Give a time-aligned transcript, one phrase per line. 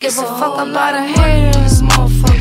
[0.00, 2.40] Give a fuck about a hater in this motherfucker.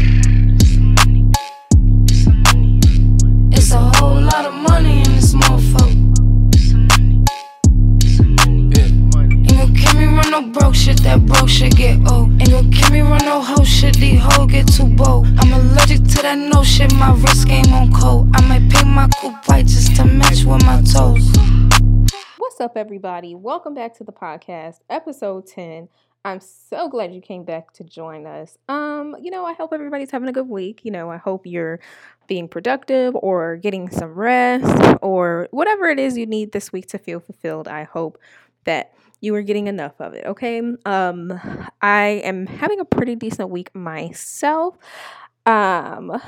[3.52, 5.92] It's a whole lot of money in this motherfucker.
[8.48, 12.32] Ain't gon' kill me run no broke shit, that broke shit get old.
[12.40, 15.28] Ain't gon' kill me run no hoe shit, these hoes get too bold.
[15.40, 18.30] I'm allergic to that no shit, my wrist game on cold.
[18.36, 21.30] I might pick my coupe white just to match with my toes.
[22.38, 23.36] What's up, everybody?
[23.36, 25.90] Welcome back to the podcast, episode 10.
[26.26, 28.58] I'm so glad you came back to join us.
[28.68, 30.82] Um, you know, I hope everybody's having a good week.
[30.84, 31.80] You know, I hope you're
[32.28, 36.98] being productive or getting some rest or whatever it is you need this week to
[36.98, 37.68] feel fulfilled.
[37.68, 38.20] I hope
[38.66, 40.62] that you are getting enough of it, okay?
[40.86, 41.40] Um,
[41.82, 44.78] I am having a pretty decent week myself.
[45.46, 46.22] Um,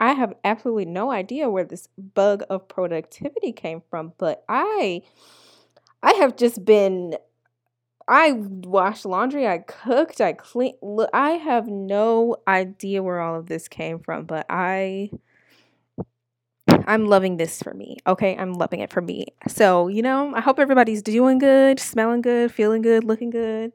[0.00, 5.02] I have absolutely no idea where this bug of productivity came from, but I
[6.02, 7.14] I have just been
[8.08, 10.76] I washed laundry, I cooked, I cleaned.
[11.12, 15.10] I have no idea where all of this came from, but I
[16.68, 17.98] I'm loving this for me.
[18.06, 19.26] Okay, I'm loving it for me.
[19.48, 23.72] So, you know, I hope everybody's doing good, smelling good, feeling good, looking good.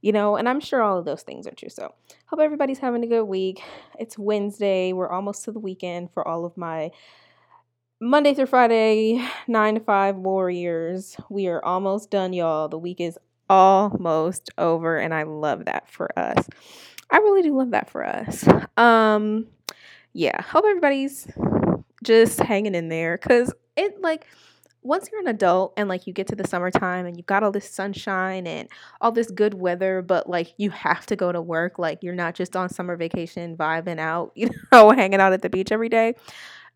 [0.00, 1.68] You know, and I'm sure all of those things are true.
[1.68, 1.92] So,
[2.26, 3.60] hope everybody's having a good week.
[3.98, 4.92] It's Wednesday.
[4.92, 6.90] We're almost to the weekend for all of my
[8.00, 11.16] Monday through Friday, 9 to 5 warriors.
[11.28, 12.68] We are almost done, y'all.
[12.68, 13.18] The week is
[13.48, 16.46] almost over and I love that for us.
[17.10, 18.46] I really do love that for us.
[18.76, 19.46] Um
[20.12, 21.28] yeah, hope everybody's
[22.02, 24.26] just hanging in there cuz it like
[24.82, 27.50] once you're an adult and like you get to the summertime and you've got all
[27.52, 28.68] this sunshine and
[29.00, 32.34] all this good weather, but like you have to go to work, like you're not
[32.34, 36.14] just on summer vacation vibing out, you know, hanging out at the beach every day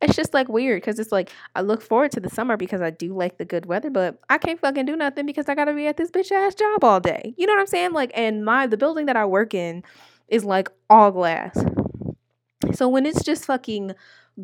[0.03, 2.91] it's just like weird because it's like I look forward to the summer because I
[2.91, 5.87] do like the good weather, but I can't fucking do nothing because I gotta be
[5.87, 7.35] at this bitch ass job all day.
[7.37, 7.93] You know what I'm saying?
[7.93, 9.83] Like, and my the building that I work in
[10.29, 11.57] is like all glass.
[12.75, 13.93] So when it's just fucking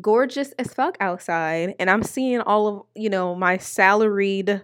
[0.01, 4.61] gorgeous as fuck outside and I'm seeing all of, you know, my salaried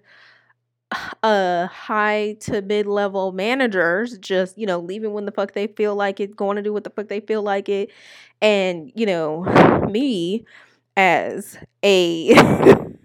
[1.23, 5.95] uh high to mid level managers just, you know, leaving when the fuck they feel
[5.95, 7.89] like it, going to do what the fuck they feel like it.
[8.41, 9.43] And, you know,
[9.89, 10.45] me
[10.97, 12.33] as a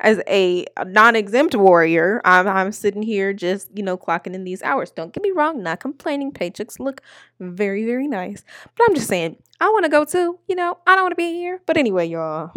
[0.00, 4.90] as a non-exempt warrior I'm, I'm sitting here just you know clocking in these hours.
[4.90, 6.32] Don't get me wrong not complaining.
[6.32, 7.02] Paychecks look
[7.40, 8.44] very very nice.
[8.76, 10.78] But i'm just saying i want to go too you know?
[10.86, 11.60] I don't want to be here.
[11.66, 12.52] But anyway y'all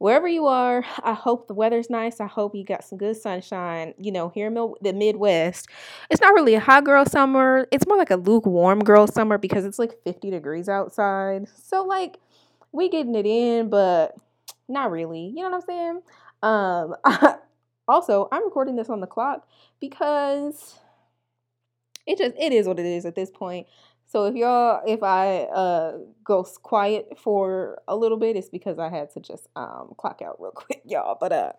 [0.00, 2.20] wherever you are i hope the weather's nice.
[2.20, 5.68] I hope you got some good sunshine you know here in the midwest.
[6.10, 7.66] It's not really a hot girl summer.
[7.72, 11.48] It's more like a lukewarm girl summer because it's like 50 degrees outside.
[11.62, 12.18] So like
[12.72, 14.14] we getting it in, but
[14.68, 15.26] not really.
[15.26, 16.02] You know what I'm saying?
[16.42, 16.94] Um,
[17.88, 19.46] also, I'm recording this on the clock
[19.80, 20.78] because
[22.06, 23.66] it just it is what it is at this point.
[24.06, 28.88] So if y'all if I uh go quiet for a little bit, it's because I
[28.88, 31.16] had to just um clock out real quick, y'all.
[31.20, 31.52] But uh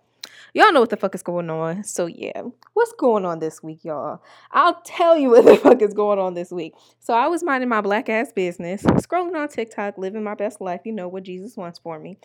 [0.54, 1.84] Y'all know what the fuck is going on.
[1.84, 4.22] So yeah, what's going on this week, y'all?
[4.52, 6.74] I'll tell you what the fuck is going on this week.
[7.00, 10.82] So I was minding my black ass business, scrolling on TikTok, living my best life,
[10.86, 12.18] you know what Jesus wants for me.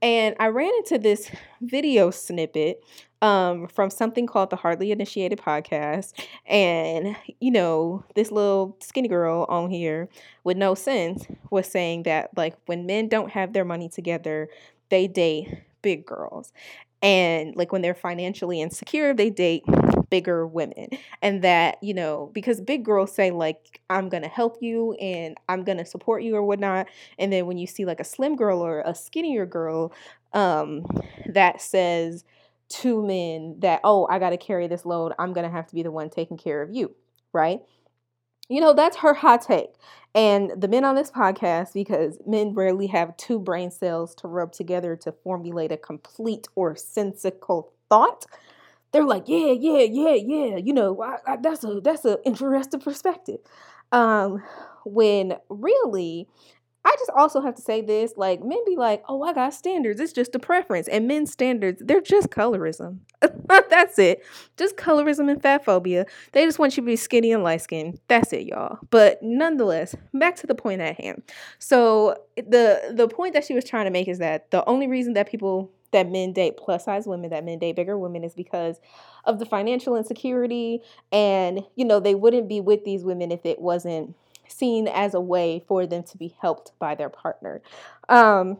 [0.00, 1.30] And I ran into this
[1.60, 2.84] video snippet
[3.20, 6.12] um, from something called the Hardly Initiated podcast.
[6.46, 10.08] And, you know, this little skinny girl on here
[10.44, 14.48] with no sense was saying that, like, when men don't have their money together,
[14.88, 16.52] they date big girls
[17.02, 19.62] and like when they're financially insecure they date
[20.10, 20.88] bigger women
[21.22, 25.62] and that you know because big girls say like i'm gonna help you and i'm
[25.64, 26.86] gonna support you or whatnot
[27.18, 29.92] and then when you see like a slim girl or a skinnier girl
[30.32, 30.84] um
[31.26, 32.24] that says
[32.68, 35.90] to men that oh i gotta carry this load i'm gonna have to be the
[35.90, 36.94] one taking care of you
[37.32, 37.60] right
[38.48, 39.70] you know, that's her hot take.
[40.14, 44.52] And the men on this podcast, because men rarely have two brain cells to rub
[44.52, 48.24] together to formulate a complete or sensical thought,
[48.92, 50.56] they're like, yeah, yeah, yeah, yeah.
[50.56, 53.38] You know, I, I, that's a that's an interesting perspective.
[53.92, 54.42] Um,
[54.84, 56.28] when really
[56.88, 60.00] I just also have to say this like, men be like, oh, I got standards.
[60.00, 60.88] It's just a preference.
[60.88, 63.00] And men's standards, they're just colorism.
[63.46, 64.24] That's it.
[64.56, 66.06] Just colorism and fat phobia.
[66.32, 68.00] They just want you to be skinny and light skinned.
[68.08, 68.78] That's it, y'all.
[68.88, 71.22] But nonetheless, back to the point at hand.
[71.58, 75.12] So, the, the point that she was trying to make is that the only reason
[75.12, 78.80] that people that men date plus size women, that men date bigger women is because
[79.24, 80.80] of the financial insecurity.
[81.12, 84.14] And, you know, they wouldn't be with these women if it wasn't
[84.48, 87.62] seen as a way for them to be helped by their partner.
[88.08, 88.58] Um,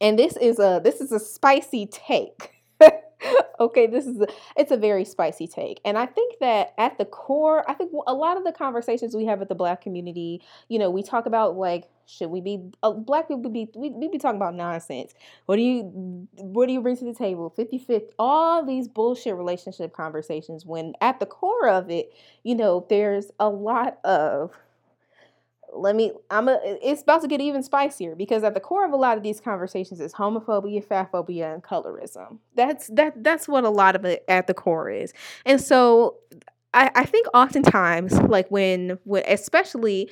[0.00, 2.50] and this is a this is a spicy take.
[3.60, 4.26] okay, this is a,
[4.56, 8.14] it's a very spicy take, and I think that at the core, I think a
[8.14, 11.56] lot of the conversations we have with the Black community, you know, we talk about
[11.56, 15.14] like should we be uh, Black people be we, we be talking about nonsense.
[15.46, 17.50] What do you what do you bring to the table?
[17.50, 22.12] 50 50 all these bullshit relationship conversations when at the core of it,
[22.42, 24.50] you know, there's a lot of
[25.74, 28.92] let me i'm a it's about to get even spicier because at the core of
[28.92, 32.38] a lot of these conversations is homophobia fatphobia and colorism.
[32.54, 35.12] That's that that's what a lot of it at the core is.
[35.46, 36.16] And so
[36.74, 40.10] i i think oftentimes like when when especially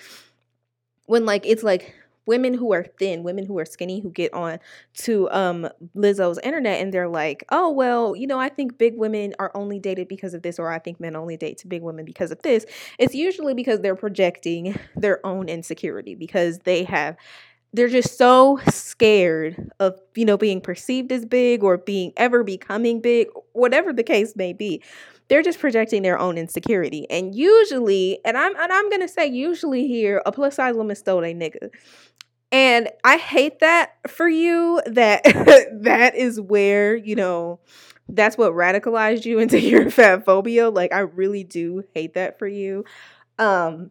[1.07, 1.95] when like it's like
[2.31, 4.61] women who are thin, women who are skinny who get on
[4.95, 9.35] to um Lizzo's internet and they're like, "Oh, well, you know, I think big women
[9.41, 12.05] are only dated because of this or I think men only date to big women
[12.05, 12.65] because of this."
[13.01, 17.17] It's usually because they're projecting their own insecurity because they have
[17.73, 23.01] they're just so scared of you know being perceived as big or being ever becoming
[23.01, 24.83] big whatever the case may be.
[25.29, 27.09] They're just projecting their own insecurity.
[27.09, 31.25] And usually and i'm and i'm gonna say usually here a plus size woman stole
[31.25, 31.71] a nigga
[32.53, 35.25] and I hate that for you that
[35.83, 37.61] that is where, you know,
[38.09, 40.71] that's what radicalized you into your fat phobia.
[40.71, 42.85] Like I really do hate that for you.
[43.39, 43.91] Um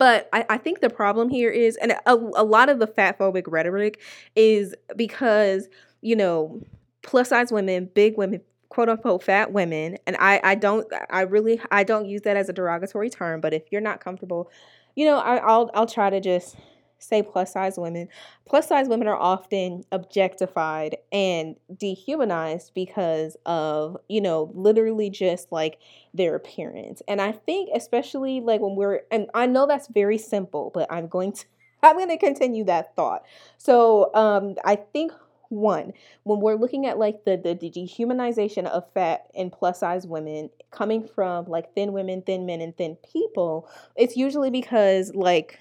[0.00, 3.18] but I, I think the problem here is, and a, a lot of the fat
[3.18, 4.00] phobic rhetoric
[4.34, 5.68] is because,
[6.00, 6.62] you know,
[7.02, 8.40] plus size women, big women,
[8.70, 12.48] quote unquote fat women, and I, I don't I really I don't use that as
[12.48, 14.50] a derogatory term, but if you're not comfortable,
[14.96, 16.56] you know, I, I'll I'll try to just
[17.00, 18.08] say plus size women,
[18.46, 25.78] plus size women are often objectified and dehumanized because of, you know, literally just like
[26.14, 27.02] their appearance.
[27.08, 31.08] And I think especially like when we're and I know that's very simple, but I'm
[31.08, 31.44] going to
[31.82, 33.24] I'm going to continue that thought.
[33.58, 35.12] So, um I think
[35.50, 35.92] one
[36.22, 41.06] when we're looking at like the, the, dehumanization of fat and plus size women coming
[41.06, 45.58] from like thin women thin men and thin people it's usually because like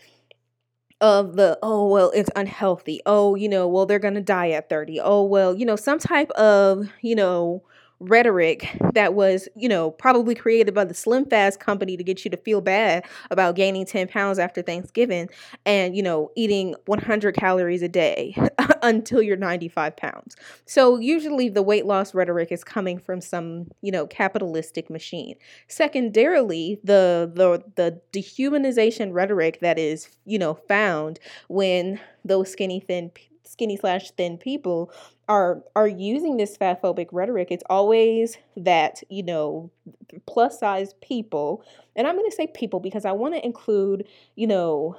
[1.01, 3.01] of the oh well it's unhealthy.
[3.05, 6.29] Oh you know well they're gonna die at 30 oh well you know some type
[6.31, 7.63] of you know
[7.99, 12.31] rhetoric that was, you know, probably created by the Slim Fast company to get you
[12.31, 15.29] to feel bad about gaining 10 pounds after Thanksgiving
[15.65, 18.35] and, you know, eating 100 calories a day
[18.81, 20.35] until you're 95 pounds.
[20.65, 25.35] So usually the weight loss rhetoric is coming from some, you know, capitalistic machine.
[25.67, 33.11] Secondarily, the the the dehumanization rhetoric that is, you know, found when those skinny thin
[33.49, 34.91] skinny slash thin people
[35.27, 39.69] are are using this fat phobic rhetoric it's always that you know
[40.25, 41.63] plus size people
[41.95, 44.95] and i'm going to say people because i want to include you know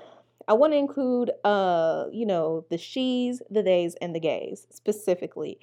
[0.49, 5.59] i want to include uh you know the she's the theys and the gays specifically.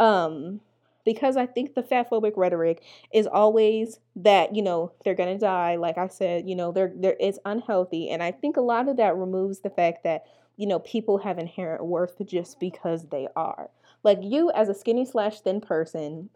[0.00, 0.60] Um
[1.08, 2.82] because i think the fat phobic rhetoric
[3.14, 7.16] is always that you know they're to die like i said you know they're, they're
[7.18, 10.24] it's unhealthy and i think a lot of that removes the fact that
[10.58, 13.70] you know, people have inherent worth just because they are.
[14.02, 16.28] Like you as a skinny slash thin person,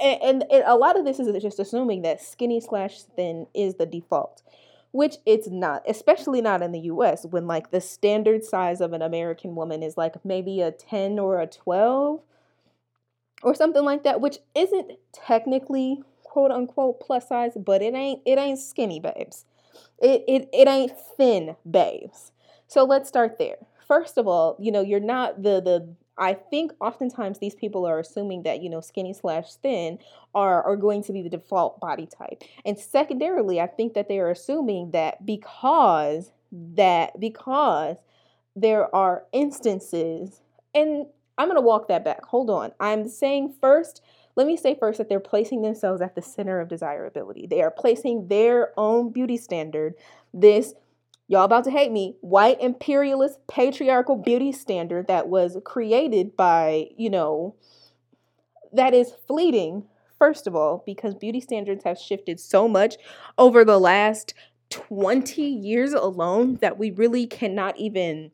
[0.00, 3.84] and, and, a lot of this is just assuming that skinny slash thin is the
[3.84, 4.42] default,
[4.92, 9.02] which it's not, especially not in the US when like the standard size of an
[9.02, 12.20] American woman is like maybe a 10 or a 12
[13.42, 18.38] or something like that, which isn't technically quote unquote plus size, but it ain't it
[18.38, 19.44] ain't skinny babes.
[20.00, 22.30] It it it ain't thin babes.
[22.66, 23.56] So let's start there.
[23.86, 27.98] First of all, you know, you're not the the I think oftentimes these people are
[27.98, 29.98] assuming that, you know, skinny slash thin
[30.34, 32.42] are, are going to be the default body type.
[32.64, 37.96] And secondarily, I think that they are assuming that because that because
[38.54, 40.40] there are instances
[40.74, 41.06] and
[41.38, 42.24] I'm to walk that back.
[42.24, 42.72] Hold on.
[42.80, 44.00] I'm saying first,
[44.36, 47.46] let me say first that they're placing themselves at the center of desirability.
[47.46, 49.94] They are placing their own beauty standard,
[50.32, 50.74] this
[51.28, 57.10] y'all about to hate me, white imperialist patriarchal beauty standard that was created by, you
[57.10, 57.54] know,
[58.72, 59.84] that is fleeting,
[60.18, 62.96] first of all, because beauty standards have shifted so much
[63.38, 64.34] over the last
[64.70, 68.30] 20 years alone that we really cannot even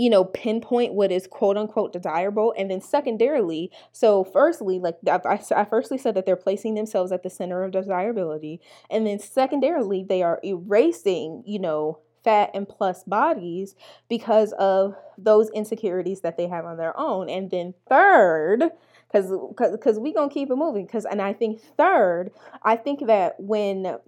[0.00, 2.54] you know, pinpoint what is quote unquote desirable.
[2.56, 7.22] And then secondarily, so firstly, like I, I firstly said that they're placing themselves at
[7.22, 8.62] the center of desirability.
[8.88, 13.74] And then secondarily, they are erasing, you know, fat and plus bodies
[14.08, 17.28] because of those insecurities that they have on their own.
[17.28, 18.70] And then third,
[19.12, 19.30] because
[19.70, 20.86] because we gonna keep it moving.
[20.86, 22.30] Because and I think third,
[22.62, 23.98] I think that when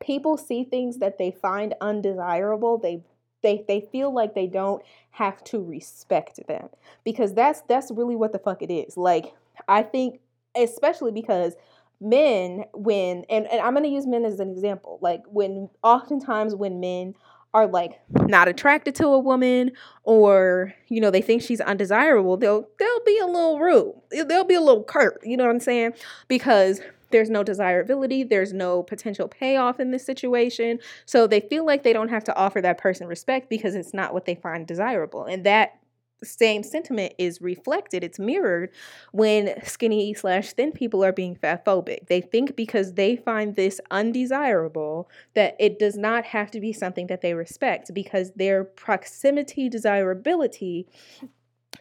[0.00, 3.02] people see things that they find undesirable, they
[3.42, 6.68] they they feel like they don't have to respect them.
[7.04, 8.96] Because that's that's really what the fuck it is.
[8.96, 9.34] Like
[9.68, 10.20] I think
[10.56, 11.54] especially because
[12.00, 14.98] men when and, and i'm to use men as an example.
[15.00, 17.14] Like when oftentimes when men
[17.54, 19.72] are like not attracted to a woman
[20.04, 23.94] or you know they think she's undesirable they'll they'll be a little rude.
[24.10, 25.92] They'll be a little curt you know what i'm saying?
[26.28, 26.80] Because
[27.12, 30.78] there's no desirability there's no potential payoff in this situation.
[31.06, 34.12] So they feel like they don't have to offer that person respect because it's not
[34.12, 35.24] what they find desirable.
[35.24, 35.78] And that
[36.24, 38.70] same sentiment is reflected, it's mirrored
[39.10, 42.06] when skinny slash thin people are being fat phobic.
[42.06, 47.08] They think because they find this undesirable that it does not have to be something
[47.08, 50.86] that they respect because their proximity desirability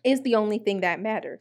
[0.04, 1.40] is the only thing that matters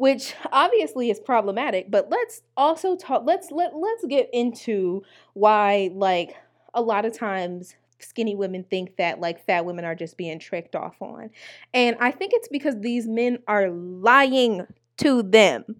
[0.00, 5.02] which obviously is problematic but let's also talk let's let let's get into
[5.34, 6.34] why like
[6.74, 10.74] a lot of times skinny women think that like fat women are just being tricked
[10.74, 11.30] off on.
[11.74, 14.66] And I think it's because these men are lying
[14.98, 15.76] to them.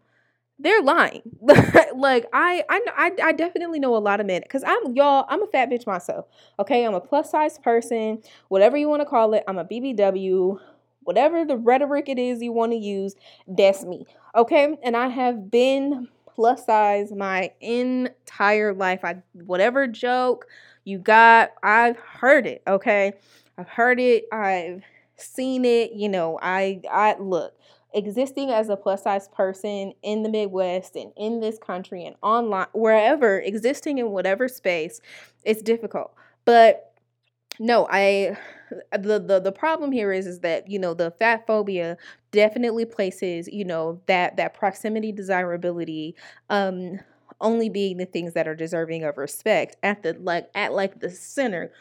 [0.58, 1.22] They're lying.
[1.96, 5.24] like I, I, I definitely know a lot of men because I'm y'all.
[5.28, 6.26] I'm a fat bitch myself.
[6.58, 9.42] Okay, I'm a plus size person, whatever you want to call it.
[9.48, 10.60] I'm a BBW,
[11.02, 13.14] whatever the rhetoric it is you want to use.
[13.46, 14.06] That's me.
[14.36, 19.00] Okay, and I have been plus size my entire life.
[19.04, 20.46] I whatever joke
[20.84, 23.12] you got, I've heard it, okay?
[23.58, 24.82] I've heard it, I've
[25.16, 27.54] seen it, you know, I I look,
[27.92, 32.68] existing as a plus size person in the Midwest and in this country and online
[32.72, 35.00] wherever, existing in whatever space,
[35.44, 36.12] it's difficult.
[36.44, 36.89] But
[37.60, 38.36] no, I
[38.92, 41.96] the, the the problem here is is that you know the fat phobia
[42.32, 46.14] definitely places you know that that proximity desirability
[46.50, 47.00] um
[47.40, 51.10] only being the things that are deserving of respect at the like at like the
[51.10, 51.72] center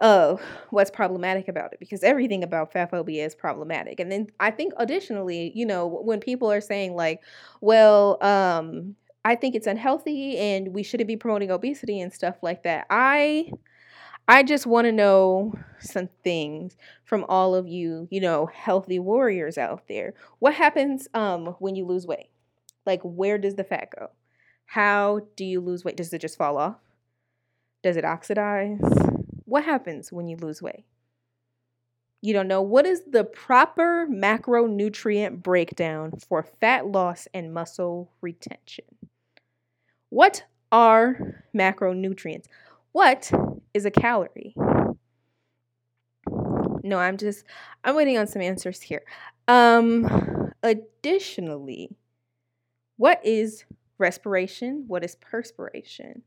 [0.00, 4.00] of what's problematic about it because everything about fat phobia is problematic.
[4.00, 7.22] And then i think additionally you know when people are saying like
[7.62, 12.62] well um i think it's unhealthy and we shouldn't be promoting obesity and stuff like
[12.64, 13.50] that i
[14.28, 19.58] i just want to know some things from all of you you know healthy warriors
[19.58, 22.30] out there what happens um when you lose weight
[22.84, 24.10] like where does the fat go
[24.66, 25.96] how do you lose weight?
[25.96, 26.76] Does it just fall off?
[27.82, 28.80] Does it oxidize?
[29.44, 30.84] What happens when you lose weight?
[32.20, 38.86] You don't know what is the proper macronutrient breakdown for fat loss and muscle retention.
[40.10, 42.46] What are macronutrients?
[42.90, 43.30] What
[43.76, 44.54] is a calorie?
[46.82, 47.44] No, I'm just
[47.84, 49.02] I'm waiting on some answers here.
[49.48, 51.96] Um additionally,
[52.96, 53.64] what is
[53.98, 54.84] Respiration.
[54.88, 56.22] What is perspiration?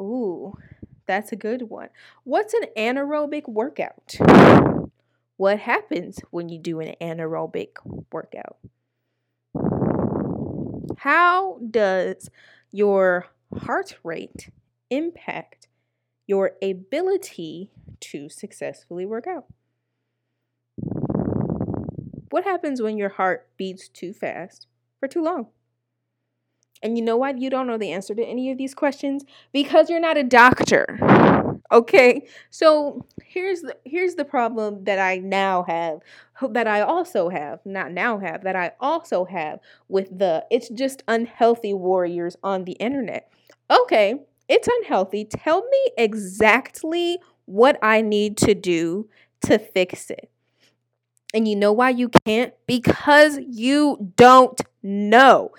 [0.00, 0.54] Ooh,
[1.06, 1.90] that's a good one.
[2.24, 4.16] What's an anaerobic workout?
[5.36, 7.76] What happens when you do an anaerobic
[8.12, 8.56] workout?
[10.98, 12.28] How does
[12.72, 13.26] your
[13.60, 14.50] heart rate
[14.90, 15.68] impact
[16.32, 17.70] your ability
[18.00, 19.44] to successfully work out?
[22.30, 24.66] What happens when your heart beats too fast
[24.98, 25.48] for too long?
[26.82, 29.26] And you know why you don't know the answer to any of these questions?
[29.52, 30.98] Because you're not a doctor.
[31.70, 32.26] Okay?
[32.48, 35.98] So, here's the here's the problem that I now have
[36.50, 41.02] that I also have, not now have, that I also have with the it's just
[41.06, 43.30] unhealthy warriors on the internet.
[43.70, 45.24] Okay, it's unhealthy.
[45.24, 49.08] Tell me exactly what I need to do
[49.42, 50.30] to fix it.
[51.34, 52.52] And you know why you can't?
[52.66, 55.50] Because you don't know.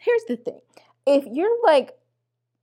[0.00, 0.60] Here's the thing
[1.06, 1.92] if you're like,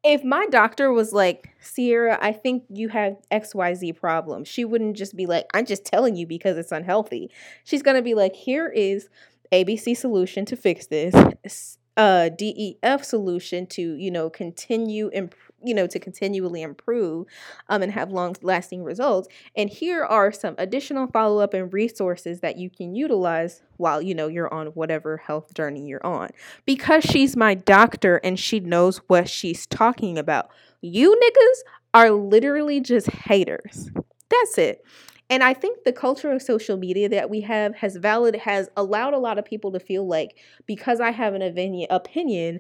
[0.04, 5.16] if my doctor was like, Sierra, I think you have XYZ problem, she wouldn't just
[5.16, 7.32] be like, I'm just telling you because it's unhealthy.
[7.64, 9.10] She's going to be like, here is
[9.52, 15.34] ABC solution to fix this, uh, DEF solution to, you know, continue imp-
[15.66, 17.28] you know to continually improve
[17.70, 22.58] um, and have long lasting results and here are some additional follow-up and resources that
[22.58, 26.30] you can utilize while you know you're on whatever health journey you're on.
[26.66, 30.50] Because she's my doctor and she knows what she's talking about
[30.82, 33.90] you niggas are literally just haters.
[34.30, 34.84] That's it.
[35.30, 39.16] And I think the culture of social media that we have has valid has allowed
[39.16, 41.42] a lot of people to feel like because I have an
[41.90, 42.60] opinion,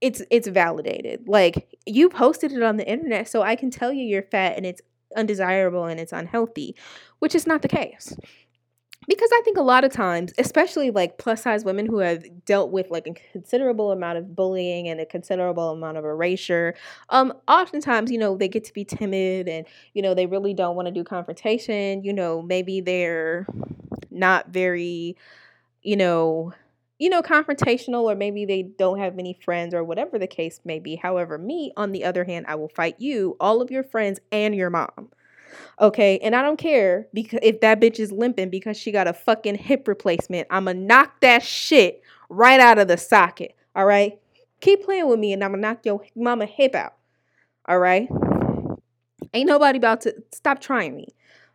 [0.00, 1.28] it's it's validated.
[1.28, 4.66] Like you posted it on the internet, so I can tell you you're fat and
[4.66, 4.80] it's
[5.16, 6.76] undesirable and it's unhealthy,
[7.18, 8.16] which is not the case.
[9.06, 12.70] Because I think a lot of times, especially like plus size women who have dealt
[12.70, 16.74] with like a considerable amount of bullying and a considerable amount of erasure,
[17.08, 20.76] um, oftentimes, you know, they get to be timid and, you know, they really don't
[20.76, 22.04] want to do confrontation.
[22.04, 23.46] You know, maybe they're
[24.10, 25.16] not very,
[25.82, 26.52] you know,
[26.98, 30.78] you know, confrontational or maybe they don't have many friends or whatever the case may
[30.80, 30.96] be.
[30.96, 34.54] However, me, on the other hand, I will fight you, all of your friends, and
[34.54, 35.10] your mom.
[35.80, 39.12] Okay, and I don't care because if that bitch is limping because she got a
[39.12, 43.56] fucking hip replacement, I'ma knock that shit right out of the socket.
[43.76, 44.18] All right,
[44.60, 46.94] keep playing with me, and I'ma knock your mama hip out.
[47.66, 48.08] All right,
[49.32, 51.08] ain't nobody about to stop trying me.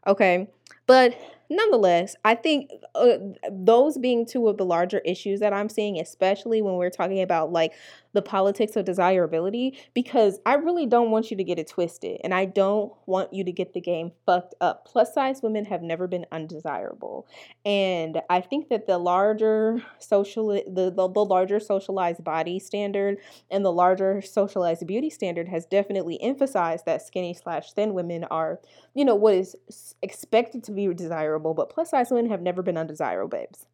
[0.07, 0.47] Okay,
[0.87, 1.15] but
[1.49, 3.17] nonetheless, I think uh,
[3.51, 7.51] those being two of the larger issues that I'm seeing, especially when we're talking about
[7.51, 7.73] like
[8.13, 12.33] the politics of desirability, because I really don't want you to get it twisted and
[12.33, 14.85] I don't want you to get the game fucked up.
[14.85, 17.27] Plus size women have never been undesirable.
[17.65, 23.17] And I think that the larger social the, the, the larger socialized body standard
[23.49, 28.59] and the larger socialized beauty standard has definitely emphasized that skinny slash thin women are,
[28.93, 29.55] you know, what is
[30.01, 33.65] expected to be desirable, but plus size women have never been undesirable babes.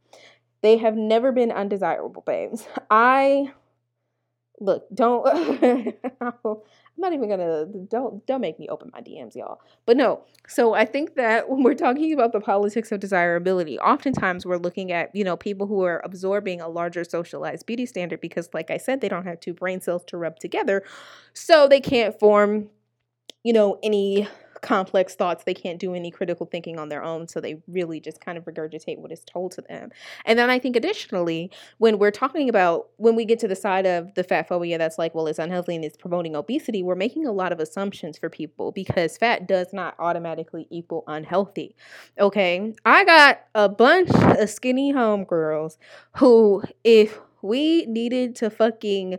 [0.61, 2.67] They have never been undesirable babes.
[2.89, 3.53] I
[4.59, 5.25] look, don't
[6.21, 6.33] I'm
[6.97, 9.61] not even gonna don't don't make me open my DMs, y'all.
[9.85, 14.45] But no, so I think that when we're talking about the politics of desirability, oftentimes
[14.45, 18.49] we're looking at, you know, people who are absorbing a larger socialized beauty standard because,
[18.53, 20.83] like I said, they don't have two brain cells to rub together.
[21.33, 22.69] So they can't form,
[23.43, 24.27] you know, any
[24.61, 25.43] complex thoughts.
[25.43, 27.27] They can't do any critical thinking on their own.
[27.27, 29.91] So they really just kind of regurgitate what is told to them.
[30.25, 33.85] And then I think additionally, when we're talking about when we get to the side
[33.85, 37.25] of the fat phobia that's like, well, it's unhealthy and it's promoting obesity, we're making
[37.25, 41.75] a lot of assumptions for people because fat does not automatically equal unhealthy.
[42.19, 42.73] Okay.
[42.85, 45.77] I got a bunch of skinny homegirls
[46.17, 49.17] who, if we needed to fucking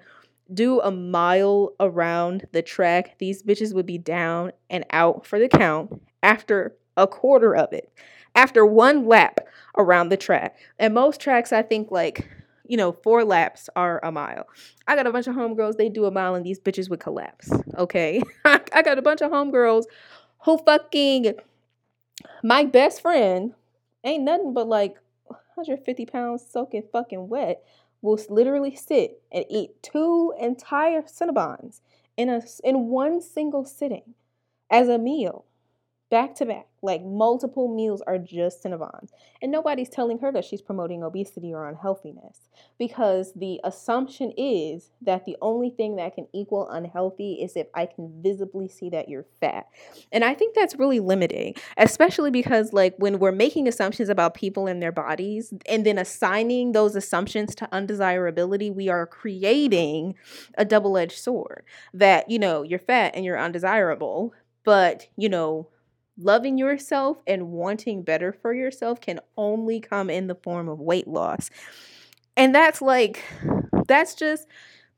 [0.52, 5.48] do a mile around the track, these bitches would be down and out for the
[5.48, 7.92] count after a quarter of it,
[8.34, 9.40] after one lap
[9.76, 10.56] around the track.
[10.78, 12.28] And most tracks, I think, like,
[12.66, 14.46] you know, four laps are a mile.
[14.86, 17.50] I got a bunch of homegirls, they do a mile and these bitches would collapse.
[17.76, 18.22] Okay.
[18.44, 19.84] I got a bunch of homegirls
[20.44, 21.34] who fucking,
[22.42, 23.54] my best friend
[24.04, 24.94] ain't nothing but like
[25.26, 27.62] 150 pounds soaking fucking wet
[28.02, 31.80] will literally sit and eat two entire Cinnabons
[32.16, 34.14] in a in one single sitting
[34.70, 35.44] as a meal
[36.10, 39.10] back to back, like multiple meals are just Cinnabons.
[39.40, 45.24] And nobody's telling her that she's promoting obesity or unhealthiness because the assumption is that
[45.24, 49.26] the only thing that can equal unhealthy is if I can visibly see that you're
[49.40, 49.66] fat.
[50.10, 54.66] And I think that's really limiting, especially because, like, when we're making assumptions about people
[54.66, 60.16] and their bodies and then assigning those assumptions to undesirability, we are creating
[60.58, 64.34] a double edged sword that, you know, you're fat and you're undesirable.
[64.64, 65.68] But, you know,
[66.20, 71.08] loving yourself and wanting better for yourself can only come in the form of weight
[71.08, 71.50] loss.
[72.36, 73.24] And that's like,
[73.86, 74.46] that's just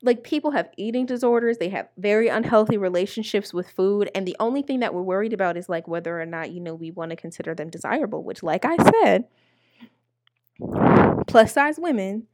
[0.03, 4.11] like people have eating disorders, they have very unhealthy relationships with food.
[4.15, 6.75] And the only thing that we're worried about is like whether or not, you know,
[6.75, 9.25] we want to consider them desirable, which, like I said,
[11.29, 12.27] plus size women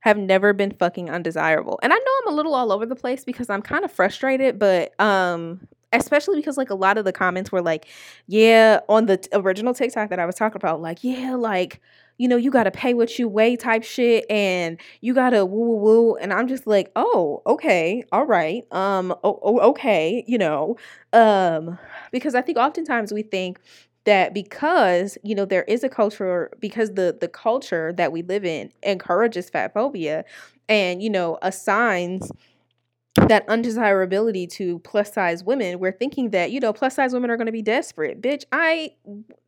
[0.00, 1.78] have never been fucking undesirable.
[1.82, 4.58] And I know I'm a little all over the place because I'm kind of frustrated,
[4.58, 7.86] but um especially because like a lot of the comments were like,
[8.26, 11.80] yeah, on the original TikTok that I was talking about, like, yeah, like,
[12.18, 15.44] you know, you got to pay what you weigh type shit and you got to
[15.44, 16.16] woo woo woo.
[16.16, 18.64] And I'm just like, oh, okay, all right.
[18.72, 20.76] Um, oh, okay, you know,
[21.12, 21.78] um,
[22.12, 23.60] because I think oftentimes we think
[24.04, 28.44] that because you know there is a culture because the the culture that we live
[28.44, 30.24] in encourages fat phobia
[30.68, 32.30] and you know assigns
[33.28, 37.36] that undesirability to plus size women, we're thinking that, you know, plus size women are
[37.36, 38.20] going to be desperate.
[38.20, 38.92] Bitch, I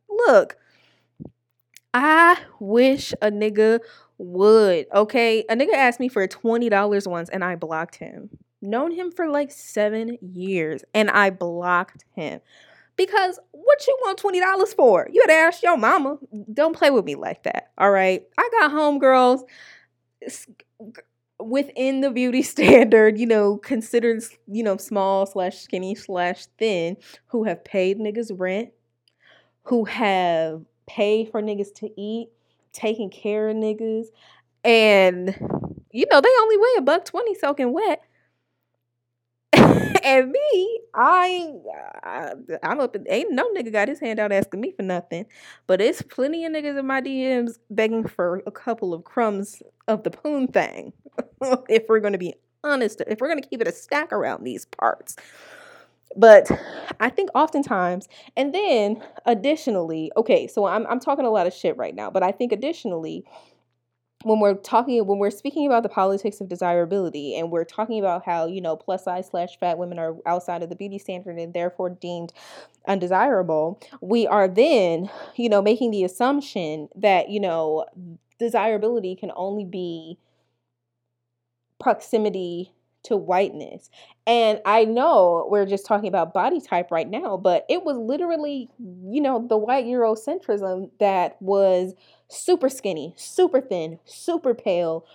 [0.09, 0.57] look,
[1.93, 3.79] I wish a nigga
[4.17, 4.87] would.
[4.93, 5.45] Okay.
[5.49, 8.29] A nigga asked me for $20 once and I blocked him.
[8.61, 12.41] Known him for like seven years and I blocked him.
[12.95, 15.07] Because what you want $20 for?
[15.11, 16.17] You had to ask your mama.
[16.53, 17.71] Don't play with me like that.
[17.77, 18.27] All right.
[18.37, 19.43] I got homegirls
[21.39, 26.97] within the beauty standard, you know, considered, you know, small slash skinny slash thin,
[27.27, 28.69] who have paid niggas rent,
[29.63, 32.29] who have paid for niggas to eat,
[32.73, 34.07] taking care of niggas,
[34.63, 35.35] and
[35.91, 38.01] you know, they only weigh a buck twenty soaking wet.
[40.03, 41.53] And me, I,
[42.03, 42.95] uh, I I'm up.
[43.07, 45.25] Ain't no nigga got his hand out asking me for nothing,
[45.67, 50.03] but it's plenty of niggas in my DMs begging for a couple of crumbs of
[50.03, 50.93] the poon thing.
[51.69, 55.15] if we're to be honest, if we're to keep it a stack around these parts.
[56.15, 56.49] But
[56.99, 61.77] I think oftentimes, and then additionally, okay, so I'm I'm talking a lot of shit
[61.77, 63.25] right now, but I think additionally,
[64.23, 68.25] when we're talking when we're speaking about the politics of desirability and we're talking about
[68.25, 71.53] how you know plus size slash fat women are outside of the beauty standard and
[71.53, 72.33] therefore deemed
[72.87, 77.85] undesirable we are then you know making the assumption that you know
[78.39, 80.17] desirability can only be
[81.79, 83.89] proximity to whiteness.
[84.27, 88.69] And I know we're just talking about body type right now, but it was literally,
[88.77, 91.93] you know, the white Eurocentrism that was
[92.27, 95.05] super skinny, super thin, super pale,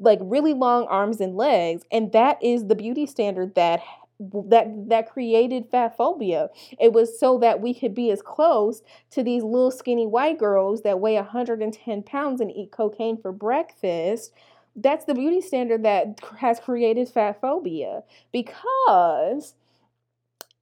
[0.00, 1.82] like really long arms and legs.
[1.92, 3.80] And that is the beauty standard that
[4.20, 6.48] that that created fat phobia.
[6.78, 10.82] It was so that we could be as close to these little skinny white girls
[10.82, 14.32] that weigh 110 pounds and eat cocaine for breakfast
[14.76, 19.54] that's the beauty standard that has created fat phobia because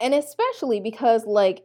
[0.00, 1.64] and especially because like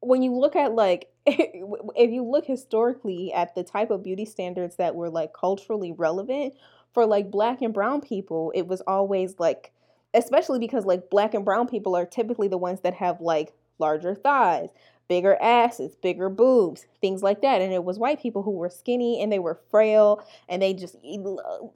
[0.00, 4.76] when you look at like if you look historically at the type of beauty standards
[4.76, 6.54] that were like culturally relevant
[6.92, 9.72] for like black and brown people it was always like
[10.12, 14.14] especially because like black and brown people are typically the ones that have like larger
[14.14, 14.70] thighs
[15.08, 17.60] bigger asses, bigger boobs, things like that.
[17.60, 20.96] And it was white people who were skinny and they were frail and they just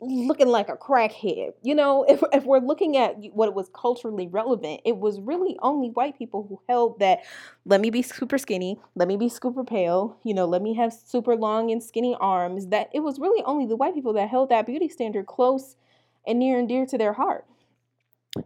[0.00, 1.52] looking like a crackhead.
[1.62, 5.90] You know, if, if we're looking at what was culturally relevant, it was really only
[5.90, 7.20] white people who held that
[7.66, 10.92] let me be super skinny, let me be super pale, you know, let me have
[10.92, 12.68] super long and skinny arms.
[12.68, 15.76] That it was really only the white people that held that beauty standard close
[16.26, 17.44] and near and dear to their heart.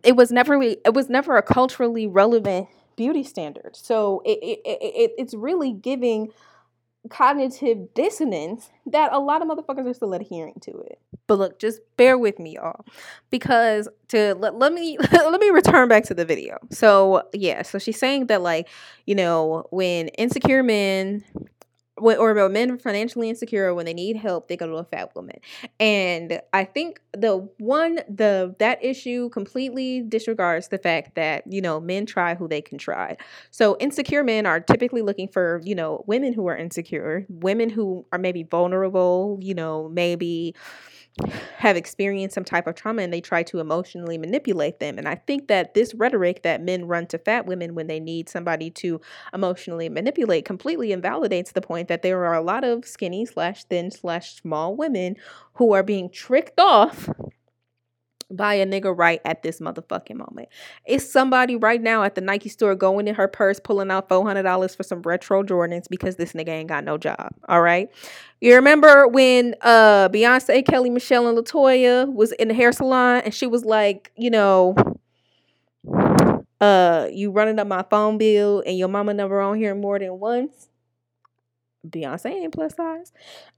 [0.02, 2.68] It was never it was never a culturally relevant
[3.02, 3.74] beauty standard.
[3.74, 6.30] So it, it, it, it's really giving
[7.10, 11.00] cognitive dissonance that a lot of motherfuckers are still adhering to it.
[11.26, 12.84] But look, just bear with me, y'all,
[13.28, 16.58] because to let, let me let me return back to the video.
[16.70, 18.68] So yeah, so she's saying that like
[19.04, 21.24] you know when insecure men
[22.02, 25.38] or about men financially insecure when they need help they go to a fat woman.
[25.80, 31.80] And i think the one the that issue completely disregards the fact that you know
[31.80, 33.16] men try who they can try.
[33.50, 38.06] So insecure men are typically looking for you know women who are insecure women who
[38.12, 40.54] are maybe vulnerable you know maybe
[41.58, 44.98] have experienced some type of trauma and they try to emotionally manipulate them.
[44.98, 48.28] And I think that this rhetoric that men run to fat women when they need
[48.28, 49.00] somebody to
[49.32, 53.90] emotionally manipulate completely invalidates the point that there are a lot of skinny slash thin
[53.90, 55.16] slash small women
[55.54, 57.08] who are being tricked off
[58.32, 60.48] by a nigga right at this motherfucking moment.
[60.84, 64.76] It's somebody right now at the Nike store going in her purse, pulling out $400
[64.76, 67.34] for some retro Jordans because this nigga ain't got no job.
[67.48, 67.90] All right.
[68.40, 73.34] You remember when uh Beyonce, Kelly Michelle, and LeToya was in the hair salon and
[73.34, 74.74] she was like, you know,
[76.60, 80.18] uh, you running up my phone bill and your mama never on here more than
[80.20, 80.68] once.
[81.86, 83.12] Beyonce ain't plus size.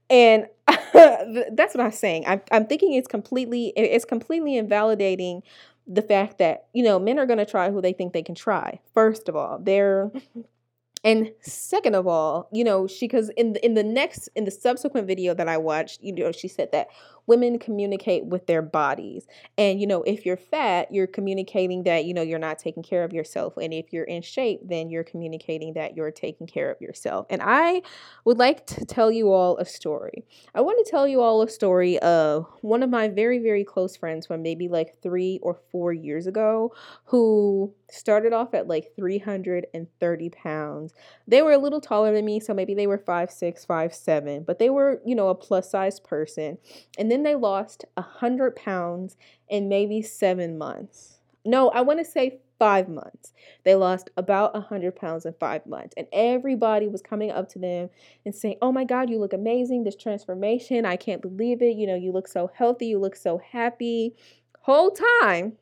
[0.09, 0.47] And
[0.93, 2.25] that's what I'm saying.
[2.27, 5.43] I'm, I'm thinking it's completely it's completely invalidating
[5.87, 8.35] the fact that you know men are going to try who they think they can
[8.35, 8.79] try.
[8.93, 10.11] First of all, they're
[11.03, 14.51] and second of all, you know, she because in the, in the next in the
[14.51, 16.87] subsequent video that I watched, you know, she said that
[17.27, 19.27] women communicate with their bodies.
[19.57, 23.03] And you know, if you're fat, you're communicating that, you know, you're not taking care
[23.03, 23.57] of yourself.
[23.57, 27.25] And if you're in shape, then you're communicating that you're taking care of yourself.
[27.29, 27.81] And I
[28.25, 30.25] would like to tell you all a story.
[30.53, 33.95] I want to tell you all a story of one of my very very close
[33.95, 36.73] friends from maybe like 3 or 4 years ago
[37.05, 40.93] who started off at like 330 pounds.
[41.27, 44.43] They were a little taller than me, so maybe they were five six, five seven,
[44.43, 46.57] but they were, you know, a plus size person.
[46.97, 49.17] And then they lost 100 pounds
[49.49, 51.19] in maybe seven months.
[51.43, 53.33] No, I want to say five months.
[53.63, 55.93] They lost about 100 pounds in five months.
[55.97, 57.89] And everybody was coming up to them
[58.25, 59.83] and saying, Oh my God, you look amazing.
[59.83, 61.75] This transformation, I can't believe it.
[61.75, 62.87] You know, you look so healthy.
[62.87, 64.15] You look so happy.
[64.61, 64.91] Whole
[65.23, 65.53] time,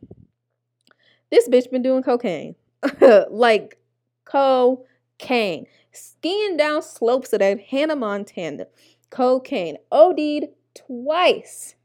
[1.30, 2.56] this bitch been doing cocaine.
[3.30, 3.78] like
[4.26, 5.66] cocaine.
[5.92, 8.68] Skiing down slopes of that Hannah Montana.
[9.10, 9.78] Cocaine.
[9.92, 11.76] OD'd twice.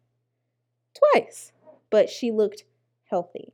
[0.94, 1.52] Twice.
[1.90, 2.64] But she looked
[3.04, 3.52] healthy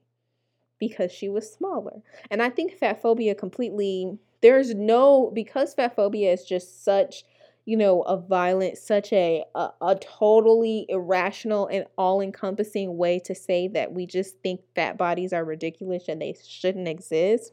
[0.78, 2.02] because she was smaller.
[2.30, 7.24] And I think fat phobia completely, there's no, because fat phobia is just such,
[7.64, 13.34] you know, a violent, such a, a, a totally irrational and all encompassing way to
[13.34, 17.52] say that we just think fat bodies are ridiculous and they shouldn't exist.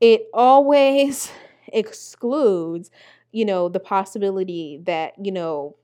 [0.00, 1.30] It always
[1.72, 2.90] excludes,
[3.30, 5.76] you know, the possibility that, you know,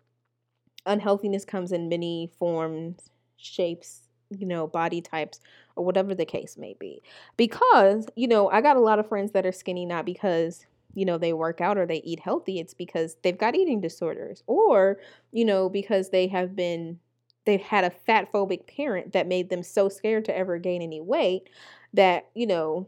[0.86, 5.40] unhealthiness comes in many forms, shapes, you know, body types,
[5.76, 7.02] or whatever the case may be.
[7.36, 11.04] Because, you know, I got a lot of friends that are skinny not because you
[11.04, 14.98] know they work out or they eat healthy it's because they've got eating disorders or
[15.30, 16.98] you know because they have been
[17.44, 21.00] they've had a fat phobic parent that made them so scared to ever gain any
[21.00, 21.48] weight
[21.92, 22.86] that you know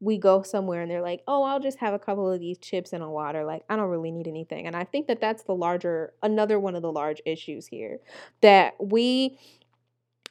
[0.00, 2.92] we go somewhere and they're like oh i'll just have a couple of these chips
[2.92, 4.66] and a water like i don't really need anything.
[4.66, 7.98] And i think that that's the larger another one of the large issues here
[8.40, 9.38] that we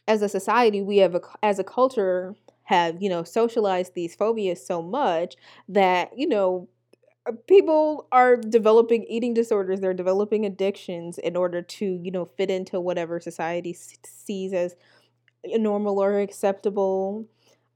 [0.08, 4.66] as a society we have a, as a culture have you know socialized these phobias
[4.66, 5.36] so much
[5.68, 6.68] that you know
[7.28, 12.50] uh, people are developing eating disorders they're developing addictions in order to you know fit
[12.52, 13.76] into whatever society
[14.06, 14.76] sees as
[15.46, 17.26] normal or acceptable.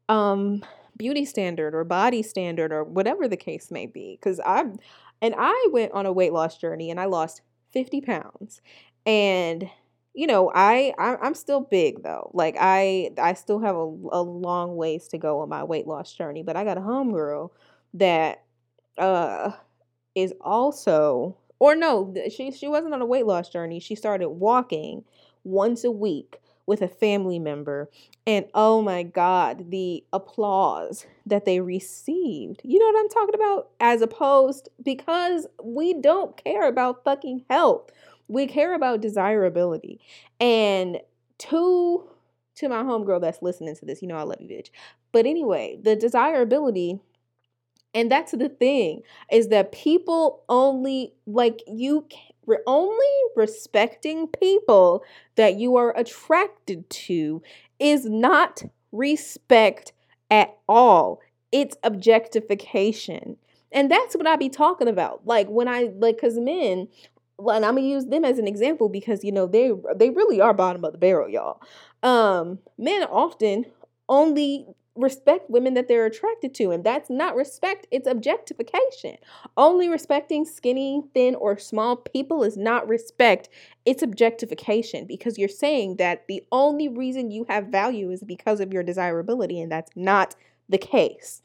[0.09, 0.63] Um
[0.97, 4.77] beauty standard or body standard or whatever the case may be because i'm
[5.21, 8.61] and i went on a weight loss journey and i lost 50 pounds.
[9.05, 9.69] And
[10.13, 12.29] you know i i'm still big though.
[12.33, 13.79] Like i i still have a,
[14.11, 17.49] a long ways to go on my weight loss journey but i got a homegirl
[17.93, 18.43] that
[18.97, 19.51] uh
[20.15, 23.79] is also or no she she wasn't on a weight loss journey.
[23.79, 25.05] She started walking
[25.43, 27.89] once a week with a family member
[28.25, 32.61] and oh my god the applause that they received.
[32.63, 33.69] You know what i'm talking about?
[33.79, 37.89] As opposed because we don't care about fucking health.
[38.27, 39.99] We care about desirability.
[40.39, 40.99] And
[41.39, 42.07] to
[42.55, 44.69] to my homegirl that's listening to this you know i love you bitch.
[45.11, 46.99] But anyway the desirability
[47.93, 52.05] and that's the thing is that people only like you
[52.65, 55.03] only respecting people
[55.35, 57.41] that you are attracted to
[57.79, 59.93] is not respect
[60.29, 61.19] at all.
[61.51, 63.37] It's objectification.
[63.71, 65.25] And that's what I be talking about.
[65.25, 66.87] Like when I like cuz men
[67.39, 70.53] and I'm gonna use them as an example because you know they they really are
[70.53, 71.61] bottom of the barrel, y'all.
[72.03, 73.65] Um, men often
[74.09, 76.71] only respect women that they're attracted to.
[76.71, 79.17] And that's not respect, it's objectification.
[79.55, 83.49] Only respecting skinny, thin, or small people is not respect,
[83.85, 88.73] it's objectification because you're saying that the only reason you have value is because of
[88.73, 90.35] your desirability, and that's not
[90.67, 91.41] the case.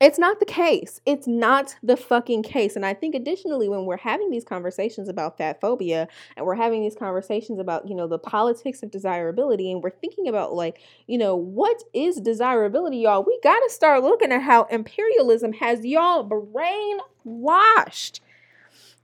[0.00, 0.98] It's not the case.
[1.04, 2.74] It's not the fucking case.
[2.74, 6.08] And I think additionally, when we're having these conversations about fat phobia
[6.38, 10.26] and we're having these conversations about, you know, the politics of desirability and we're thinking
[10.26, 13.22] about like, you know, what is desirability, y'all?
[13.22, 18.20] We got to start looking at how imperialism has y'all brainwashed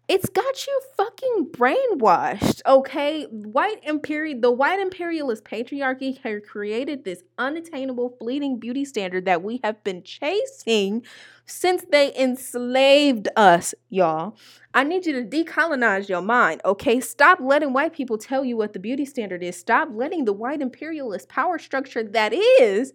[0.09, 3.25] it's got you fucking brainwashed, okay?
[3.25, 9.61] White imperial the white imperialist patriarchy has created this unattainable fleeting beauty standard that we
[9.65, 11.05] have been chasing
[11.45, 14.37] since they enslaved us, y'all.
[14.75, 17.01] I need you to decolonize your mind, okay?
[17.01, 19.57] Stop letting white people tell you what the beauty standard is.
[19.57, 22.93] Stop letting the white imperialist power structure that is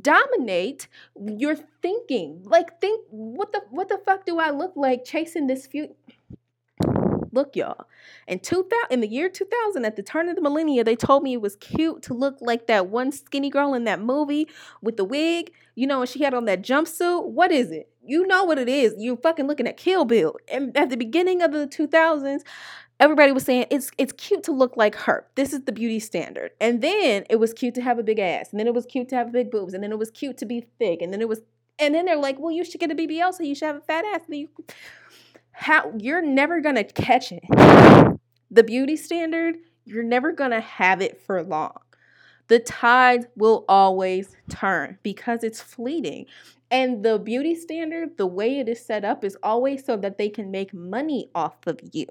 [0.00, 2.42] dominate your thinking.
[2.44, 5.94] Like think what the what the fuck do I look like chasing this few
[7.36, 7.84] Look, y'all.
[8.26, 11.34] In 2000, in the year 2000, at the turn of the millennia, they told me
[11.34, 14.48] it was cute to look like that one skinny girl in that movie
[14.80, 15.52] with the wig.
[15.74, 17.26] You know, and she had on that jumpsuit.
[17.26, 17.90] What is it?
[18.02, 18.94] You know what it is.
[18.96, 20.36] You're fucking looking at Kill Bill.
[20.50, 22.40] And at the beginning of the 2000s,
[23.00, 25.26] everybody was saying it's it's cute to look like her.
[25.34, 26.52] This is the beauty standard.
[26.60, 28.50] And then it was cute to have a big ass.
[28.50, 29.74] And then it was cute to have big boobs.
[29.74, 31.02] And then it was cute to be thick.
[31.02, 31.42] And then it was
[31.78, 33.80] and then they're like, well, you should get a BBL so you should have a
[33.80, 34.22] fat ass.
[34.28, 34.48] You
[35.52, 37.42] how you're never going to catch it.
[38.50, 41.78] The beauty standard, you're never going to have it for long.
[42.48, 46.26] The tide will always turn because it's fleeting.
[46.70, 50.28] And the beauty standard, the way it is set up, is always so that they
[50.28, 52.06] can make money off of you.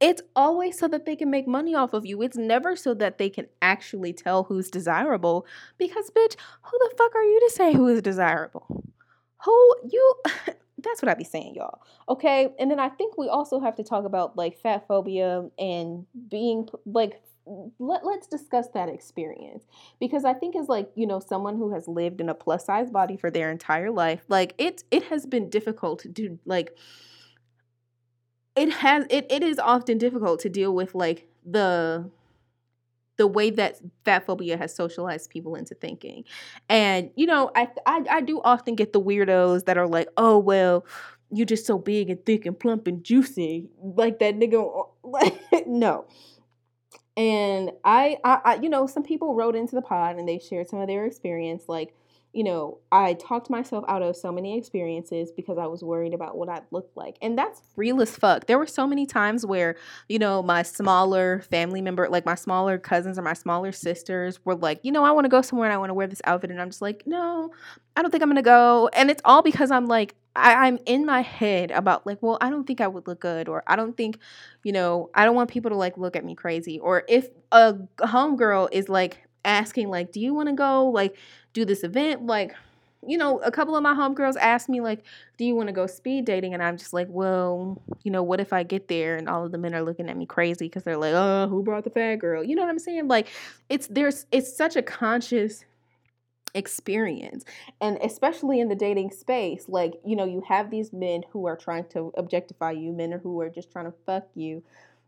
[0.00, 2.22] It's always so that they can make money off of you.
[2.22, 5.46] It's never so that they can actually tell who's desirable.
[5.76, 8.84] Because, bitch, who the fuck are you to say who is desirable?
[9.44, 10.14] Who you
[10.82, 11.82] that's what I be saying, y'all.
[12.08, 12.48] Okay.
[12.58, 16.68] And then I think we also have to talk about like fat phobia and being
[16.86, 17.22] like,
[17.78, 19.64] let, let's discuss that experience
[19.98, 22.90] because I think as like, you know, someone who has lived in a plus size
[22.90, 26.76] body for their entire life, like it, it has been difficult to like,
[28.60, 32.10] it has, it, it is often difficult to deal with like the,
[33.16, 36.24] the way that fat phobia has socialized people into thinking.
[36.68, 40.38] And you know, I, I I do often get the weirdos that are like, "Oh,
[40.38, 40.86] well,
[41.30, 46.06] you're just so big and thick and plump and juicy." Like that nigga like no.
[47.16, 50.68] And I, I, I, you know, some people wrote into the pod and they shared
[50.68, 51.64] some of their experience.
[51.68, 51.94] Like,
[52.32, 56.36] you know, I talked myself out of so many experiences because I was worried about
[56.36, 57.16] what I'd look like.
[57.20, 58.46] And that's real as fuck.
[58.46, 59.74] There were so many times where,
[60.08, 64.54] you know, my smaller family member, like my smaller cousins or my smaller sisters were
[64.54, 66.50] like, you know, I want to go somewhere and I want to wear this outfit.
[66.50, 67.50] And I'm just like, no,
[67.96, 68.88] I don't think I'm going to go.
[68.92, 72.50] And it's all because I'm like, I, I'm in my head about like, well, I
[72.50, 74.18] don't think I would look good, or I don't think,
[74.62, 76.78] you know, I don't want people to like look at me crazy.
[76.78, 80.86] Or if a homegirl is like asking, like, do you want to go?
[80.86, 81.16] Like,
[81.52, 82.26] do this event.
[82.26, 82.54] Like,
[83.06, 85.04] you know, a couple of my homegirls asked me, like,
[85.38, 86.52] do you want to go speed dating?
[86.52, 89.52] And I'm just like, well, you know, what if I get there and all of
[89.52, 92.16] the men are looking at me crazy because they're like, oh, who brought the fat
[92.16, 92.44] girl?
[92.44, 93.08] You know what I'm saying?
[93.08, 93.28] Like,
[93.68, 95.64] it's there's it's such a conscious
[96.54, 97.44] experience
[97.80, 101.56] and especially in the dating space like you know you have these men who are
[101.56, 104.60] trying to objectify you men who are just trying to fuck you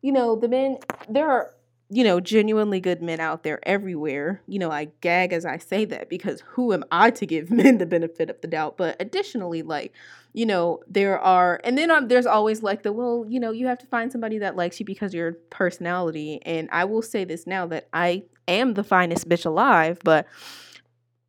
[0.02, 1.54] you know the men there are
[1.94, 4.40] you know, genuinely good men out there everywhere.
[4.46, 7.76] You know, I gag as I say that because who am I to give men
[7.76, 8.78] the benefit of the doubt?
[8.78, 9.92] But additionally, like,
[10.32, 13.66] you know, there are, and then um, there's always like the, well, you know, you
[13.66, 16.40] have to find somebody that likes you because your personality.
[16.46, 20.26] And I will say this now that I am the finest bitch alive, but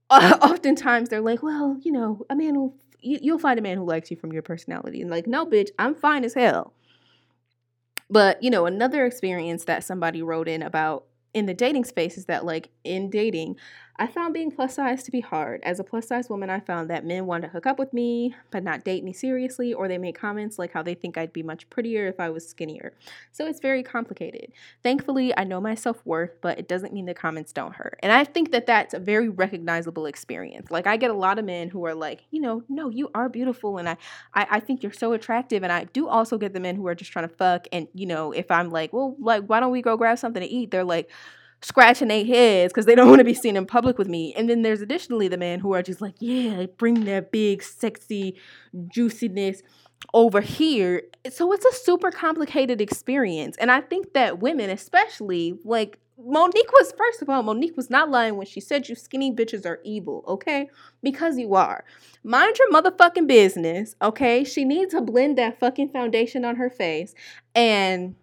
[0.10, 3.76] uh, oftentimes they're like, well, you know, a man will, you, you'll find a man
[3.76, 5.02] who likes you from your personality.
[5.02, 6.74] And like, no, bitch, I'm fine as hell.
[8.10, 12.26] But, you know, another experience that somebody wrote in about in the dating space is
[12.26, 13.56] that like in dating
[13.98, 15.62] i found being plus size to be hard.
[15.64, 18.36] As a plus size woman i found that men want to hook up with me
[18.52, 21.44] but not date me seriously or they make comments like how they think i'd be
[21.44, 22.94] much prettier if i was skinnier.
[23.32, 24.52] So it's very complicated.
[24.82, 28.00] Thankfully i know my self-worth but it doesn't mean the comments don't hurt.
[28.02, 30.72] And i think that that's a very recognizable experience.
[30.72, 33.30] Like i get a lot of men who are like you know no you are
[33.30, 33.98] beautiful and i
[34.34, 35.64] i, I think you're so attractive.
[35.64, 38.06] And i do also get the men who are just trying to fuck and you
[38.06, 40.72] know if i'm like well like why don't we go grab something to eat?
[40.72, 41.10] They're like
[41.64, 44.34] scratching their heads because they don't want to be seen in public with me.
[44.36, 48.36] And then there's additionally the men who are just like, yeah, bring that big, sexy
[48.92, 49.64] juiciness
[50.14, 51.04] over here.
[51.30, 53.56] So it's a super complicated experience.
[53.58, 58.10] And I think that women, especially, like, Mo'Nique was, first of all, Mo'Nique was not
[58.10, 60.70] lying when she said you skinny bitches are evil, okay?
[61.02, 61.86] Because you are.
[62.24, 64.44] Mind your motherfucking business, okay?
[64.44, 67.16] She needs to blend that fucking foundation on her face
[67.56, 68.16] and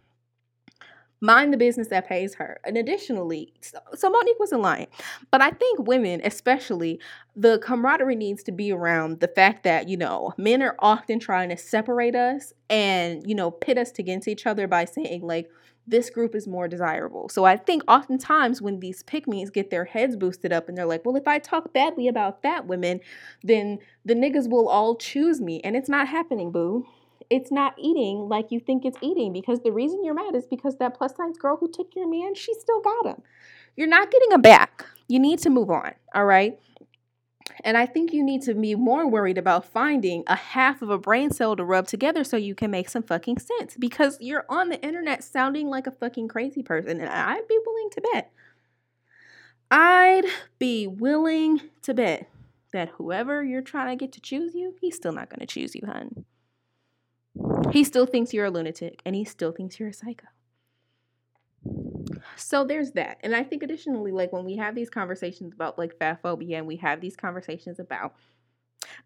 [1.20, 2.60] mind the business that pays her.
[2.64, 4.86] And additionally, so, so Mo'Nique wasn't lying.
[5.30, 7.00] But I think women, especially,
[7.36, 11.50] the camaraderie needs to be around the fact that, you know, men are often trying
[11.50, 15.50] to separate us and, you know, pit us against each other by saying, like,
[15.86, 17.28] this group is more desirable.
[17.28, 21.04] So I think oftentimes when these pick get their heads boosted up and they're like,
[21.04, 23.00] well, if I talk badly about fat women,
[23.42, 25.60] then the niggas will all choose me.
[25.62, 26.86] And it's not happening, boo
[27.30, 30.76] it's not eating like you think it's eating because the reason you're mad is because
[30.78, 33.22] that plus size girl who took your man, she still got him.
[33.76, 34.84] You're not getting him back.
[35.06, 36.58] You need to move on, all right?
[37.62, 40.98] And I think you need to be more worried about finding a half of a
[40.98, 44.68] brain cell to rub together so you can make some fucking sense because you're on
[44.68, 47.00] the internet sounding like a fucking crazy person.
[47.00, 48.32] And I'd be willing to bet.
[49.70, 50.24] I'd
[50.58, 52.28] be willing to bet
[52.72, 55.74] that whoever you're trying to get to choose you, he's still not going to choose
[55.74, 56.24] you, hun.
[57.72, 60.26] He still thinks you're a lunatic and he still thinks you're a psycho.
[62.36, 63.18] So there's that.
[63.22, 66.66] And I think additionally, like when we have these conversations about like fat phobia and
[66.66, 68.14] we have these conversations about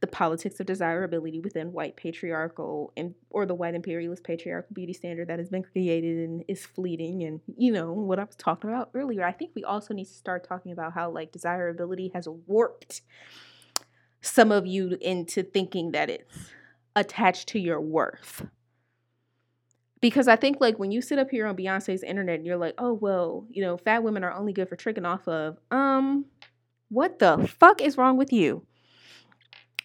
[0.01, 5.29] the politics of desirability within white patriarchal and or the white imperialist patriarchal beauty standard
[5.29, 8.91] that has been created and is fleeting and you know what I was talking about
[8.95, 9.25] earlier.
[9.25, 13.03] I think we also need to start talking about how like desirability has warped
[14.21, 16.51] some of you into thinking that it's
[16.97, 18.47] attached to your worth.
[20.01, 22.75] Because I think like when you sit up here on Beyonce's internet and you're like,
[22.79, 26.27] oh well, you know, fat women are only good for tricking off of, um,
[26.91, 28.67] what the fuck is wrong with you?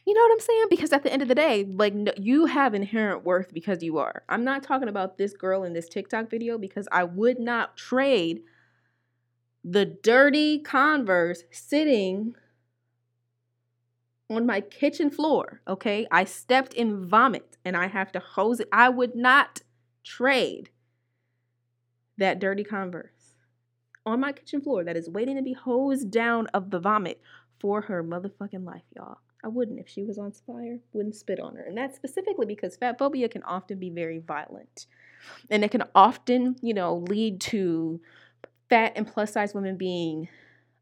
[0.06, 0.66] You know what I'm saying?
[0.70, 3.98] Because at the end of the day, like no, you have inherent worth because you
[4.00, 4.24] are.
[4.28, 8.42] I'm not talking about this girl in this TikTok video because I would not trade
[9.64, 12.36] the dirty Converse sitting
[14.30, 16.08] on my kitchen floor, okay?
[16.12, 18.70] I stepped in vomit and I have to hose it.
[18.72, 19.62] I would not
[20.04, 20.70] trade
[22.18, 23.36] that dirty Converse
[24.06, 27.22] on my kitchen floor that is waiting to be hosed down of the vomit
[27.60, 29.18] for her motherfucking life, y'all.
[29.44, 31.64] I wouldn't if she was on fire, wouldn't spit on her.
[31.64, 34.86] And that's specifically because fat phobia can often be very violent.
[35.50, 38.02] And it can often, you know, lead to
[38.70, 40.28] fat and plus size women being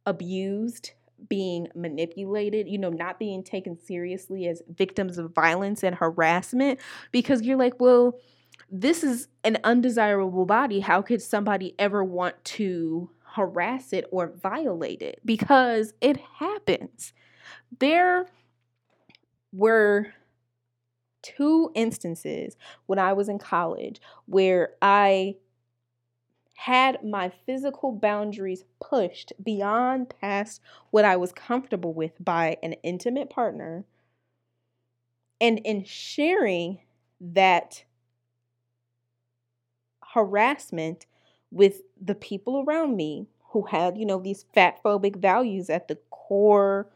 [0.06, 0.92] abused
[1.30, 6.80] being manipulated, you know, not being taken seriously as victims of violence and harassment
[7.12, 8.20] because you're like, well,
[8.70, 10.80] this is an undesirable body.
[10.80, 15.22] How could somebody ever want to harass it or violate it?
[15.26, 17.14] Because it happens.
[17.80, 18.28] There
[19.52, 20.14] were
[21.22, 22.56] two instances
[22.86, 25.36] when I was in college where I
[26.60, 33.30] had my physical boundaries pushed beyond past what I was comfortable with by an intimate
[33.30, 33.86] partner.
[35.40, 36.80] And in sharing
[37.22, 37.84] that
[40.04, 41.06] harassment
[41.52, 46.00] with the people around me who had, you know, these fat phobic values at the
[46.10, 46.90] core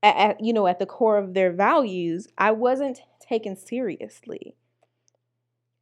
[0.00, 4.54] at, you know at the core of their values, I wasn't taken seriously.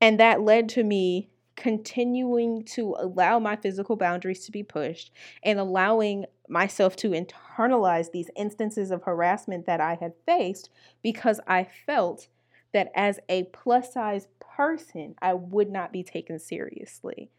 [0.00, 5.59] And that led to me continuing to allow my physical boundaries to be pushed and
[5.59, 10.70] allowing myself to internalize these instances of harassment that I had faced
[11.03, 12.28] because I felt
[12.72, 17.30] that as a plus size person, I would not be taken seriously.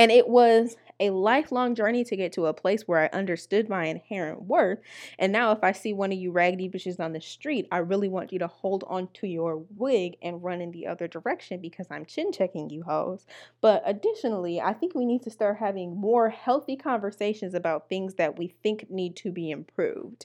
[0.00, 3.84] And it was a lifelong journey to get to a place where I understood my
[3.84, 4.78] inherent worth.
[5.18, 8.08] And now, if I see one of you raggedy bitches on the street, I really
[8.08, 11.86] want you to hold on to your wig and run in the other direction because
[11.90, 13.26] I'm chin checking you hoes.
[13.60, 18.38] But additionally, I think we need to start having more healthy conversations about things that
[18.38, 20.24] we think need to be improved.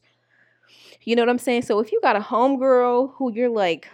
[1.04, 1.64] You know what I'm saying?
[1.64, 3.90] So if you got a homegirl who you're like,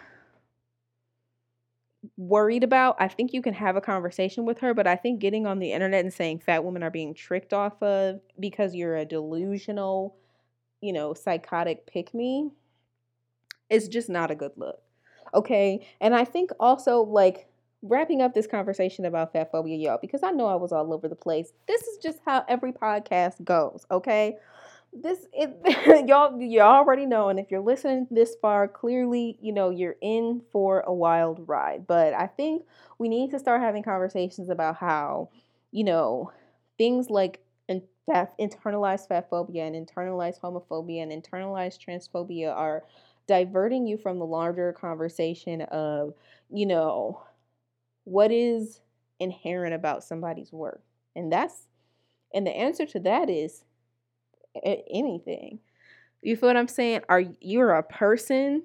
[2.18, 4.74] worried about, I think you can have a conversation with her.
[4.74, 7.82] But I think getting on the internet and saying fat women are being tricked off
[7.82, 10.16] of because you're a delusional,
[10.82, 12.52] you know, psychotic pick me
[13.70, 14.82] is just not a good look.
[15.34, 15.88] Okay.
[16.02, 17.48] And I think also, like,
[17.84, 21.08] wrapping up this conversation about fat phobia, y'all, because I know I was all over
[21.08, 21.54] the place.
[21.68, 23.86] This is just how every podcast goes.
[23.90, 24.38] Okay
[24.94, 29.70] this it y'all you already know and if you're listening this far clearly you know
[29.70, 31.88] you're in for a wild ride.
[31.88, 32.64] But i think
[32.98, 35.30] we need to start having conversations about how
[35.72, 36.32] you know
[36.78, 42.84] things like internalized fat phobia and internalized homophobia and internalized transphobia are
[43.28, 46.14] diverting you from the larger conversation of
[46.50, 47.22] you know
[48.04, 48.82] what is
[49.20, 50.82] inherent about somebody's work
[51.16, 51.68] and that's
[52.34, 53.64] and the answer to that is
[54.64, 55.60] anything.
[56.22, 57.02] You feel what I'm saying?
[57.10, 58.64] Are you're a person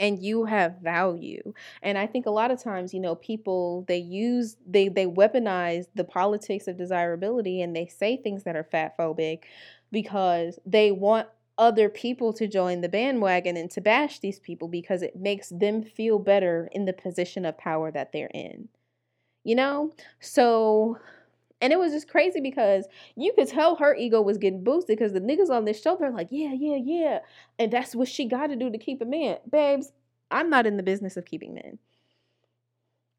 [0.00, 1.52] and you have value.
[1.82, 5.86] And I think a lot of times, you know, people they use they they weaponize
[5.94, 9.44] the politics of desirability and they say things that are fat phobic
[9.90, 15.02] because they want other people to join the bandwagon and to bash these people because
[15.02, 18.68] it makes them feel better in the position of power that they're in.
[19.42, 19.92] You know?
[20.20, 20.98] So
[21.60, 22.86] and it was just crazy because
[23.16, 26.10] you could tell her ego was getting boosted because the niggas on this show, they're
[26.10, 27.18] like, yeah, yeah, yeah.
[27.58, 29.38] And that's what she got to do to keep a man.
[29.50, 29.92] Babes,
[30.30, 31.78] I'm not in the business of keeping men.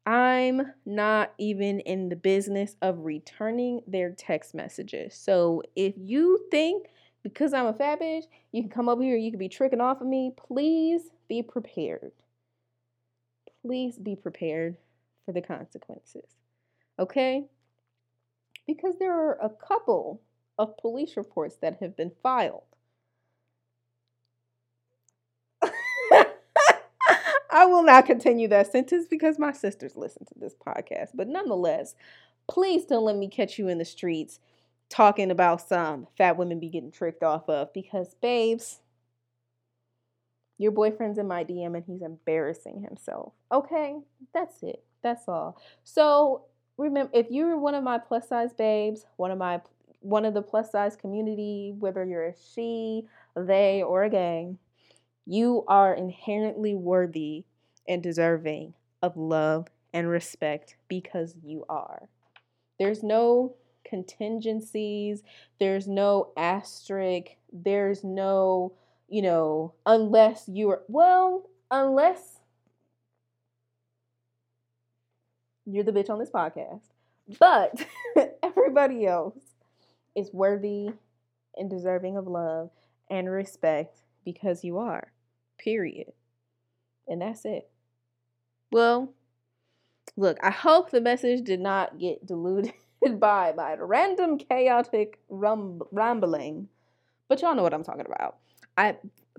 [0.06, 5.14] I'm not even in the business of returning their text messages.
[5.14, 6.86] So if you think
[7.22, 10.00] because I'm a fat bitch, you can come over here, you can be tricking off
[10.00, 12.12] of me, please be prepared.
[13.62, 14.78] Please be prepared
[15.26, 16.24] for the consequences.
[16.98, 17.44] Okay?
[18.74, 20.20] Because there are a couple
[20.56, 22.62] of police reports that have been filed.
[27.50, 31.08] I will not continue that sentence because my sisters listen to this podcast.
[31.14, 31.96] But nonetheless,
[32.48, 34.38] please don't let me catch you in the streets
[34.88, 38.78] talking about some fat women be getting tricked off of because, babes,
[40.58, 43.32] your boyfriend's in my DM and he's embarrassing himself.
[43.50, 43.96] Okay,
[44.32, 44.84] that's it.
[45.02, 45.60] That's all.
[45.82, 46.44] So
[46.80, 49.60] remember if you're one of my plus size babes, one of my
[50.00, 53.06] one of the plus size community, whether you're a she,
[53.36, 54.58] they, or a gang,
[55.26, 57.44] you are inherently worthy
[57.86, 62.08] and deserving of love and respect because you are.
[62.78, 63.54] There's no
[63.84, 65.22] contingencies,
[65.58, 68.72] there's no asterisk, there's no,
[69.08, 72.39] you know, unless you are, well, unless
[75.74, 76.82] you're the bitch on this podcast.
[77.38, 77.86] But
[78.42, 79.38] everybody else
[80.16, 80.90] is worthy
[81.56, 82.70] and deserving of love
[83.08, 85.12] and respect because you are.
[85.58, 86.12] Period.
[87.06, 87.68] And that's it.
[88.72, 89.12] Well,
[90.16, 92.74] look, I hope the message did not get diluted
[93.18, 96.68] by by random chaotic rambling.
[97.28, 98.36] But y'all know what I'm talking about.
[98.76, 98.96] I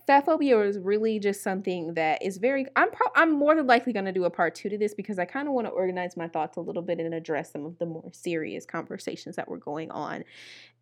[0.08, 3.94] fat phobia is really just something that is very i'm pro- i'm more than likely
[3.94, 6.18] going to do a part two to this because i kind of want to organize
[6.18, 9.58] my thoughts a little bit and address some of the more serious conversations that were
[9.58, 10.24] going on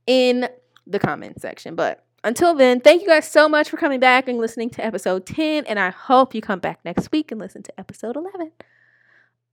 [0.07, 0.47] in
[0.87, 1.75] the comment section.
[1.75, 5.25] But until then thank you guys so much for coming back and listening to episode
[5.25, 8.51] 10 and i hope you come back next week and listen to episode 11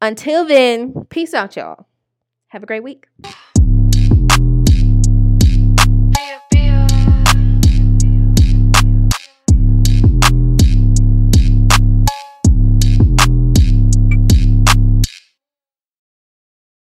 [0.02, 1.86] until then peace out y'all.
[2.48, 3.06] Have a great week